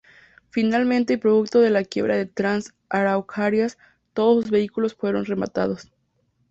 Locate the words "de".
1.61-1.69, 2.17-2.25